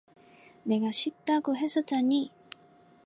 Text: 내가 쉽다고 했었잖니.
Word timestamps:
내가 0.63 0.89
쉽다고 0.91 1.53
했었잖니. 1.55 2.31